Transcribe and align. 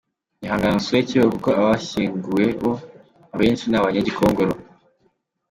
Ihangane 0.43 0.75
usure 0.77 0.99
Kibeho 1.07 1.31
kuko 1.35 1.49
abayishyinguweho 1.59 2.69
abenshi 3.33 3.65
ni 3.67 3.77
abanyagikongoro. 3.79 4.53